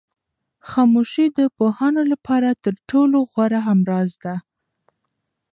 [0.69, 4.35] خاموشي د پوهانو لپاره تر ټولو غوره همراز ده.